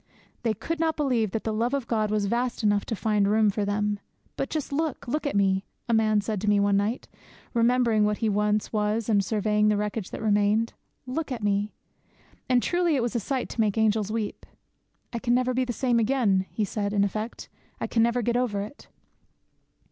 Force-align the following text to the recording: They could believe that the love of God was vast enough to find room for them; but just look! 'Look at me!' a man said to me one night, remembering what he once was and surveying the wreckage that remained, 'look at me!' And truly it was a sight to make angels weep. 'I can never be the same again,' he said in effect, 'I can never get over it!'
They 0.41 0.55
could 0.55 0.79
believe 0.95 1.29
that 1.29 1.43
the 1.43 1.53
love 1.53 1.75
of 1.75 1.85
God 1.85 2.09
was 2.09 2.25
vast 2.25 2.63
enough 2.63 2.85
to 2.85 2.95
find 2.95 3.27
room 3.27 3.51
for 3.51 3.65
them; 3.65 3.99
but 4.35 4.49
just 4.49 4.71
look! 4.73 5.07
'Look 5.07 5.27
at 5.27 5.35
me!' 5.35 5.63
a 5.87 5.93
man 5.93 6.21
said 6.21 6.41
to 6.41 6.49
me 6.49 6.59
one 6.59 6.75
night, 6.75 7.07
remembering 7.53 8.03
what 8.03 8.17
he 8.17 8.27
once 8.27 8.73
was 8.73 9.09
and 9.09 9.23
surveying 9.23 9.67
the 9.67 9.77
wreckage 9.77 10.09
that 10.09 10.19
remained, 10.23 10.73
'look 11.05 11.31
at 11.31 11.43
me!' 11.43 11.75
And 12.49 12.63
truly 12.63 12.95
it 12.95 13.03
was 13.03 13.15
a 13.15 13.19
sight 13.19 13.47
to 13.49 13.61
make 13.61 13.77
angels 13.77 14.11
weep. 14.11 14.47
'I 15.13 15.19
can 15.19 15.35
never 15.35 15.53
be 15.53 15.65
the 15.65 15.71
same 15.71 15.99
again,' 15.99 16.47
he 16.49 16.65
said 16.65 16.93
in 16.93 17.03
effect, 17.03 17.47
'I 17.79 17.85
can 17.85 18.01
never 18.01 18.23
get 18.23 18.35
over 18.35 18.61
it!' 18.61 18.87